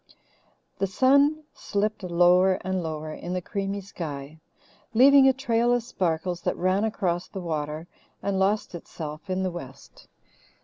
The 0.79 0.87
sun 0.87 1.43
slipped 1.53 2.01
lower 2.01 2.53
and 2.63 2.81
lower 2.81 3.13
in 3.13 3.33
the 3.33 3.39
creamy 3.43 3.81
sky, 3.81 4.39
leaving 4.95 5.27
a 5.27 5.31
trail 5.31 5.71
of 5.71 5.83
sparkles 5.83 6.41
that 6.41 6.57
ran 6.57 6.83
across 6.83 7.27
the 7.27 7.39
water 7.39 7.85
and 8.23 8.39
lost 8.39 8.73
itself 8.73 9.29
in 9.29 9.43
the 9.43 9.51
west. 9.51 10.07